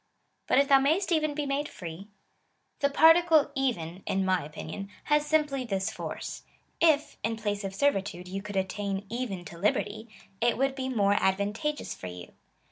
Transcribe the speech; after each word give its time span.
But 0.47 0.57
if 0.57 0.67
thou 0.67 0.79
may 0.79 0.97
est 0.97 1.11
even 1.11 1.37
he 1.37 1.45
made 1.45 1.69
free. 1.69 2.07
The 2.79 2.89
particle 2.89 3.51
even 3.53 4.01
(in 4.07 4.25
my 4.25 4.43
opinion) 4.43 4.89
has 5.03 5.27
simply 5.27 5.63
this 5.63 5.91
force, 5.91 6.41
—"If, 6.81 7.17
in 7.21 7.37
place 7.37 7.63
of 7.63 7.75
ser 7.75 7.91
vitude, 7.91 8.27
you 8.27 8.41
could 8.41 8.55
attain 8.55 9.05
even 9.11 9.45
to 9.45 9.59
liberty, 9.59 10.09
it 10.41 10.57
would 10.57 10.73
be 10.73 10.89
more 10.89 11.13
ad 11.13 11.37
vantageous 11.37 11.95
for 11.95 12.07
you."' 12.07 12.33